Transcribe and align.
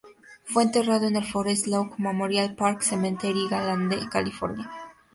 Fue 0.45 0.63
enterrado 0.63 1.05
en 1.07 1.15
el 1.15 1.23
Forest 1.23 1.67
Lawn 1.67 1.91
Memorial 1.99 2.55
Park 2.55 2.81
Cemetery 2.81 3.47
de 3.47 3.59
Glendale, 3.61 4.09
California. 4.09 4.71